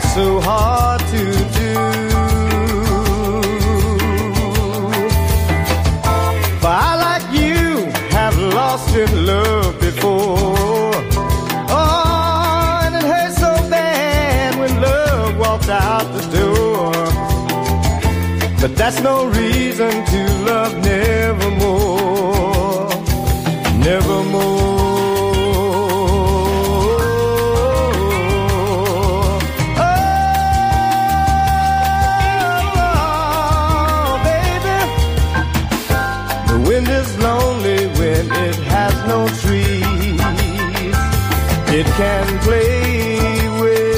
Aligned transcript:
that's 0.00 0.14
so 0.14 0.40
hard 0.40 1.00
to 1.00 1.24
do. 1.58 1.74
But 6.62 6.74
I, 6.88 6.94
like 7.06 7.26
you, 7.32 7.90
have 8.10 8.36
lost 8.38 8.94
in 8.94 9.26
love 9.26 9.80
before. 9.80 10.94
Oh, 11.70 12.80
and 12.84 12.94
it 12.94 13.02
hurts 13.02 13.38
so 13.38 13.52
bad 13.70 14.58
when 14.58 14.80
love 14.80 15.38
walked 15.38 15.68
out 15.68 16.06
the 16.18 16.22
door. 16.38 16.92
But 18.60 18.76
that's 18.76 19.00
no 19.02 19.26
reason 19.26 20.04
to 20.12 20.20
love 20.48 20.74
nevermore, 20.78 22.08
nevermore. 23.84 24.37
can 41.98 42.26
play 42.46 43.48
with. 43.60 43.88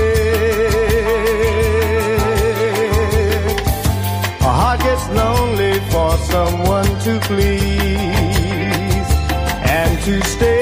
A 4.41 4.53
heart 4.61 4.81
gets 4.81 5.07
lonely 5.11 5.75
for 5.93 6.17
someone 6.33 6.91
to 7.05 7.21
please 7.29 9.11
and 9.77 9.93
to 10.07 10.15
stay. 10.23 10.60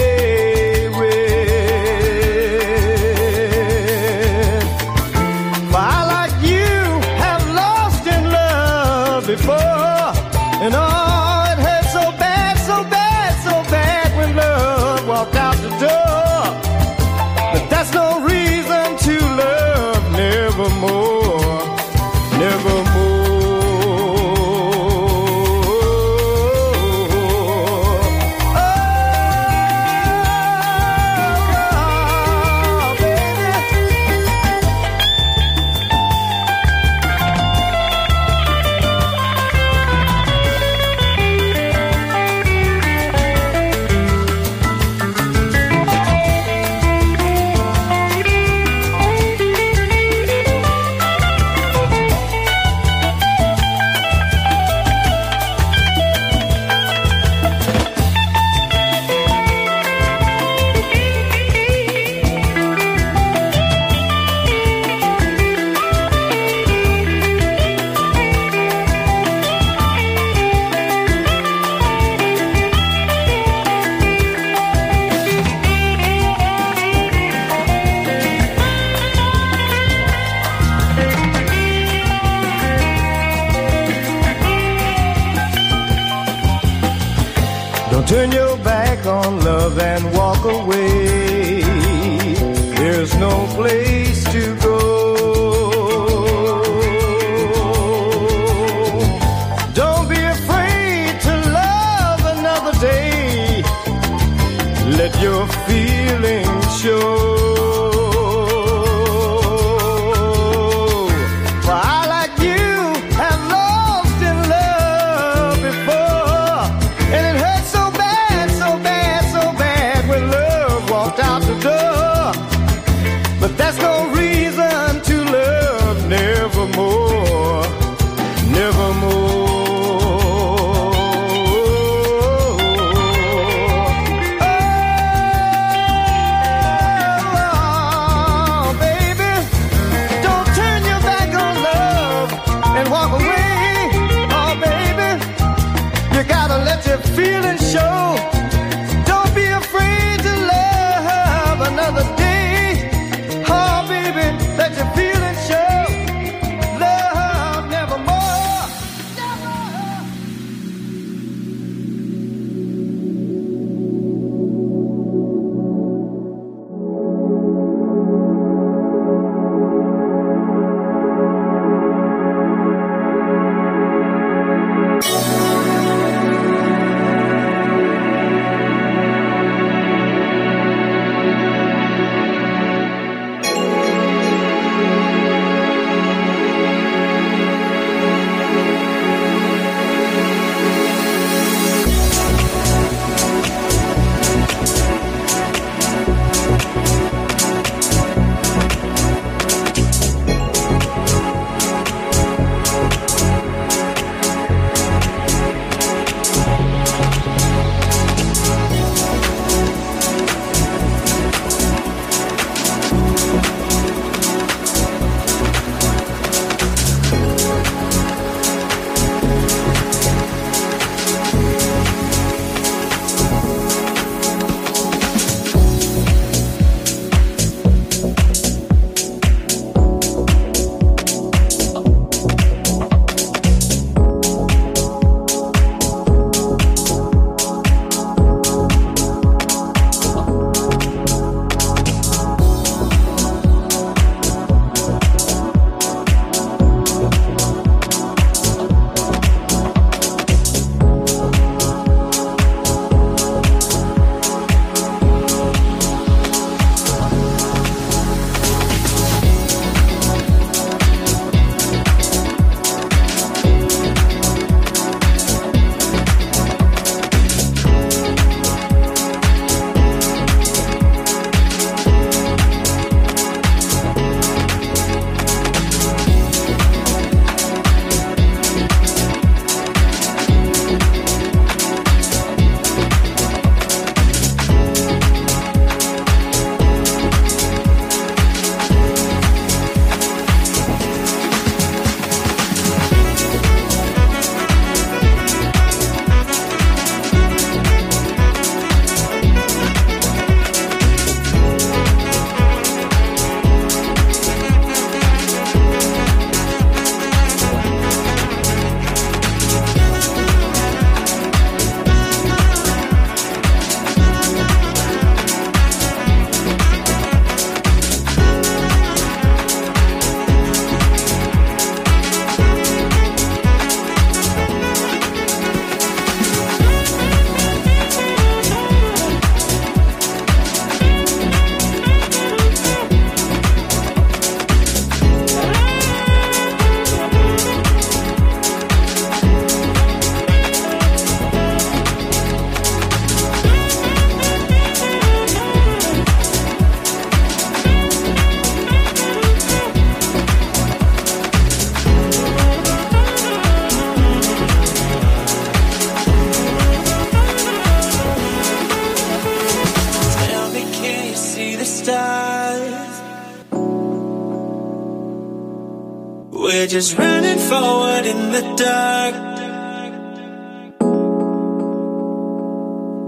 We're 366.48 366.66
just 366.66 366.96
running 366.96 367.38
forward 367.38 368.06
in 368.06 368.32
the 368.32 368.40
dark. 368.56 369.14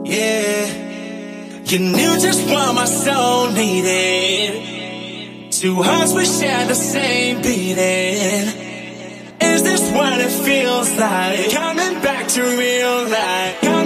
Yeah, 0.04 0.66
you 1.64 1.78
knew 1.78 2.18
just 2.20 2.46
what 2.50 2.74
my 2.74 2.84
soul 2.84 3.50
needed. 3.52 5.50
Two 5.52 5.82
hearts 5.82 6.12
we 6.12 6.26
share 6.26 6.66
the 6.66 6.74
same 6.74 7.40
beating. 7.40 8.46
Is 9.40 9.62
this 9.62 9.90
what 9.90 10.20
it 10.20 10.32
feels 10.44 10.90
like? 10.98 11.50
Coming 11.50 12.02
back 12.02 12.28
to 12.28 12.42
real 12.42 13.08
life. 13.08 13.79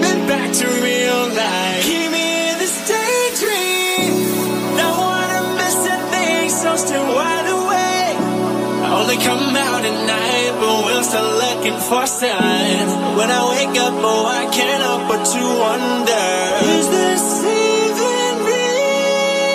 Still 11.15 11.33
looking 11.47 11.79
for 11.79 12.05
signs. 12.07 12.93
When 13.19 13.31
I 13.31 13.43
wake 13.55 13.79
up, 13.87 13.95
oh, 13.95 14.27
I 14.27 14.47
can't 14.57 14.83
help 14.83 15.03
but 15.11 15.23
to 15.33 15.43
wonder: 15.65 16.27
Is 16.75 16.87
this 16.99 17.25
even 17.39 18.33
real? 18.51 19.55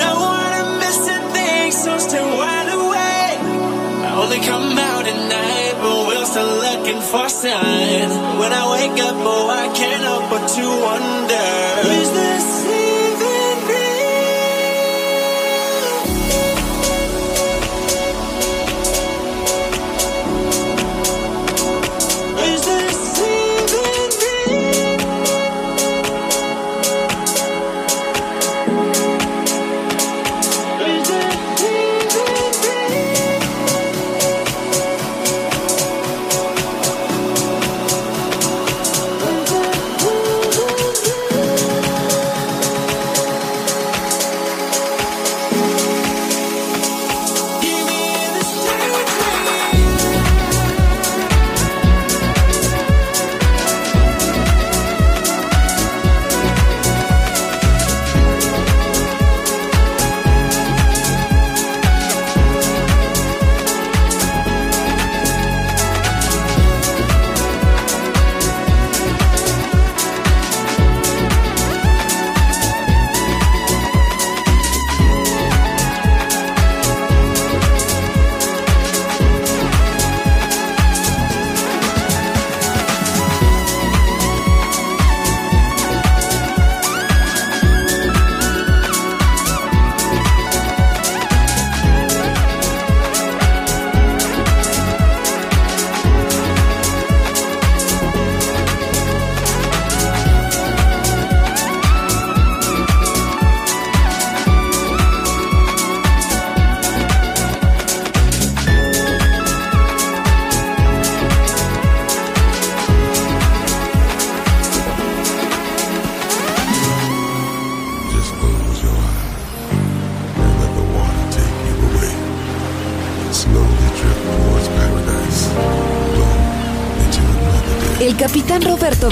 Don't 0.00 0.20
wanna 0.28 0.62
miss 0.80 1.00
a 1.16 1.18
thing, 1.34 1.68
so 1.70 1.98
still 1.98 2.30
wide 2.40 2.70
awake. 2.80 3.40
I 4.08 4.10
only 4.22 4.40
come 4.40 4.72
out 4.90 5.04
at 5.12 5.20
night, 5.38 5.74
but 5.82 5.96
we're 6.08 6.24
still 6.32 6.54
looking 6.66 7.00
for 7.10 7.28
signs. 7.28 8.14
When 8.40 8.52
I 8.60 8.64
wake 8.76 8.98
up, 9.08 9.16
oh, 9.34 9.52
I 9.64 9.66
can't 9.78 10.02
help 10.08 10.24
but 10.32 10.44
to 10.56 10.64
wonder: 10.88 11.48
Is 12.00 12.10
this 12.20 12.61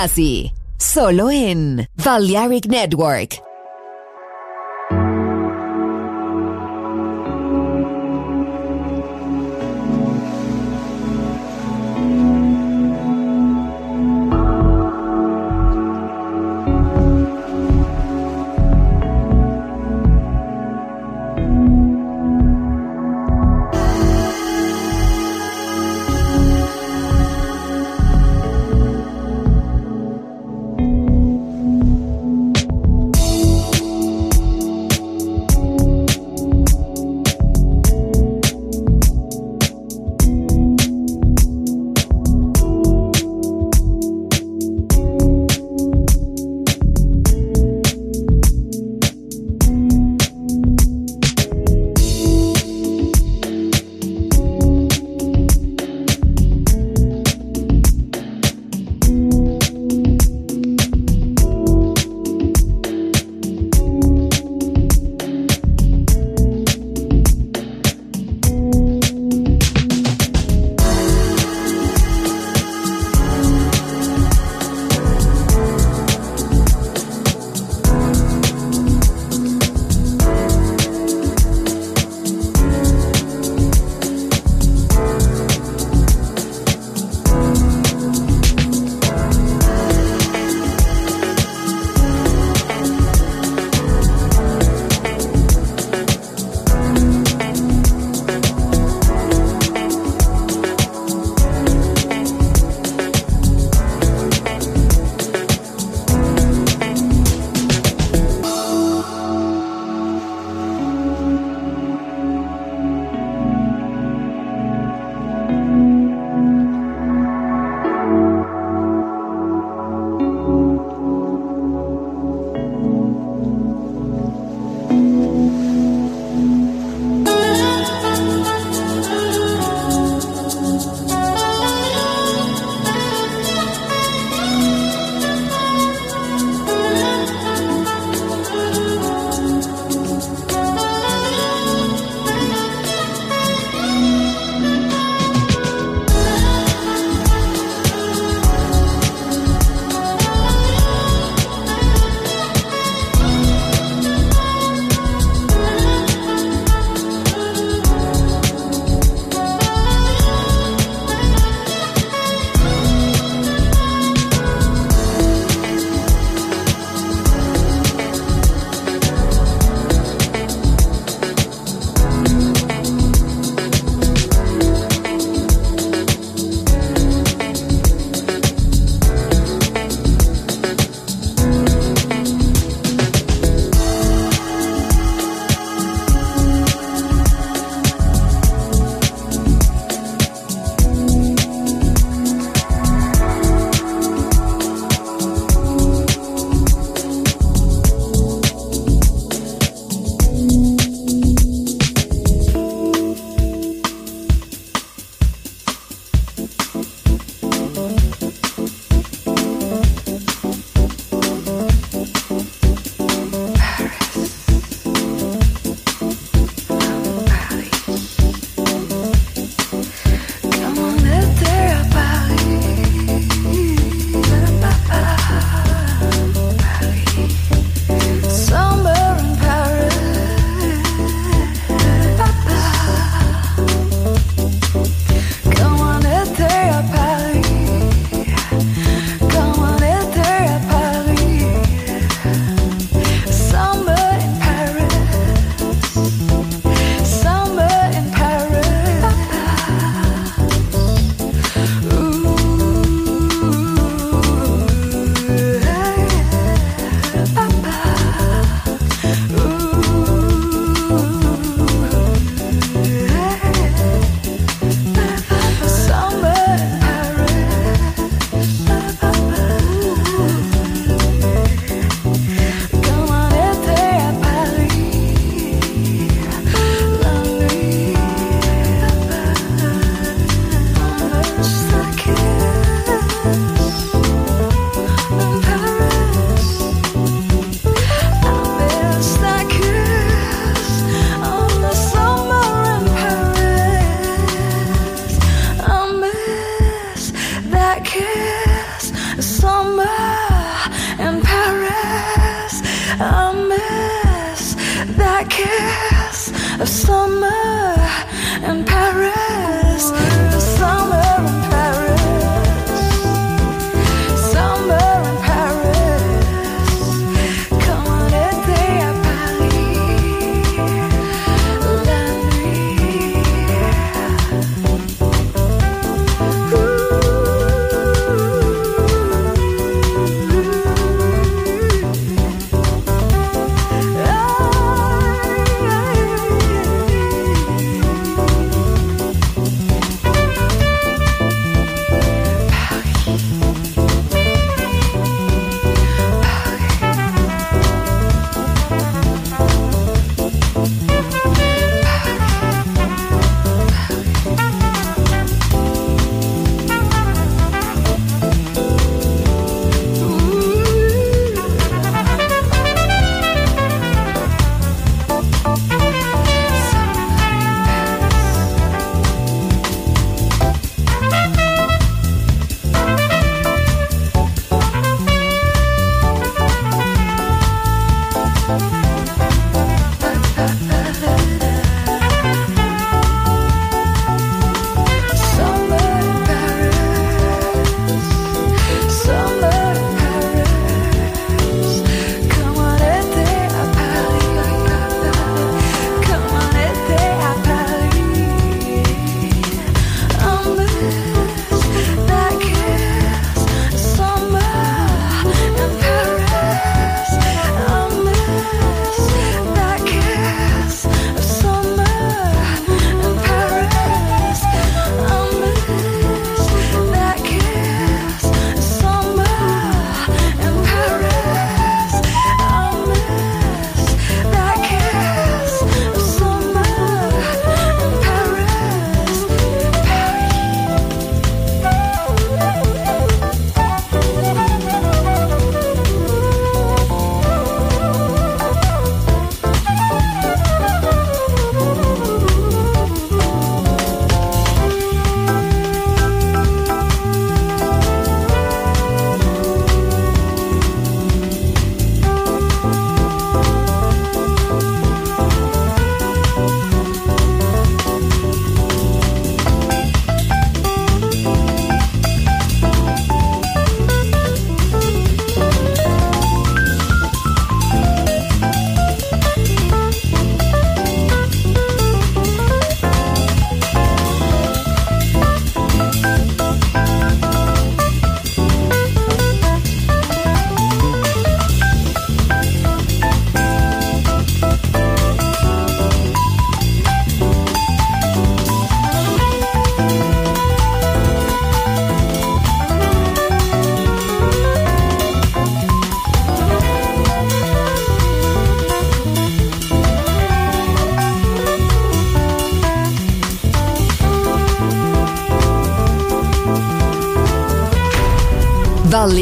Jazzy, 0.00 0.50
solo 0.78 1.30
en 1.30 1.86
Balearic 2.02 2.66
Network. 2.68 3.49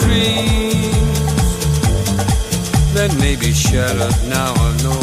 dreams. 0.00 1.50
That 2.94 3.14
may 3.18 3.36
be 3.36 3.52
shattered 3.52 4.16
now 4.28 4.52
I 4.54 4.70
know, 4.84 5.00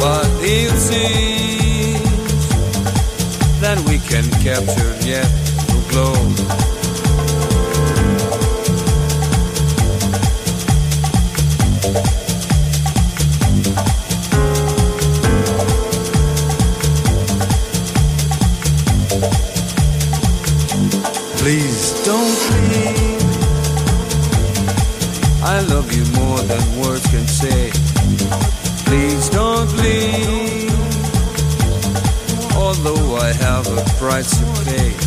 but 0.00 0.28
it 0.40 0.70
seems 0.78 2.00
that 3.60 3.78
we 3.88 3.98
can 3.98 4.26
capture 4.42 4.94
yet 5.06 5.28
to 5.68 5.76
glow. 5.90 6.79
price 34.00 34.40
you 34.40 34.64
pay. 34.64 34.99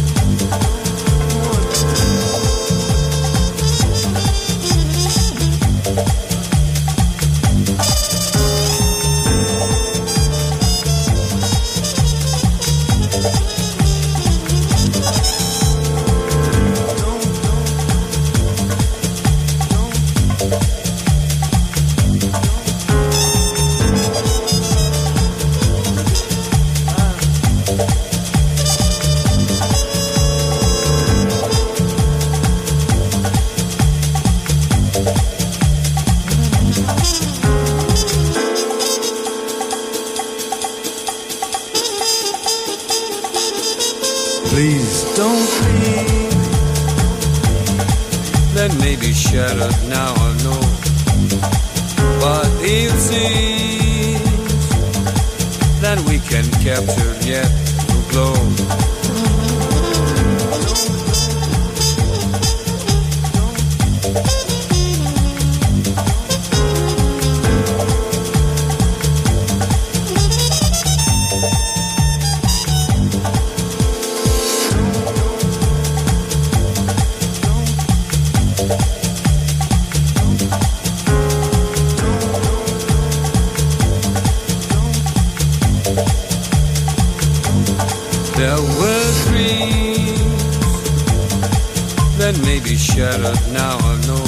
may 92.53 92.59
be 92.59 92.77
shattered 92.77 93.41
now, 93.51 93.77
I 93.79 93.95
know. 94.05 94.25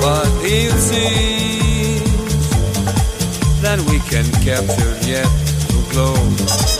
But 0.00 0.28
it 0.44 0.72
seems 0.78 2.50
that 3.60 3.80
we 3.90 3.98
can 4.10 4.26
capture 4.40 4.94
yet 5.04 5.26
to 5.70 5.78
glow. 5.90 6.79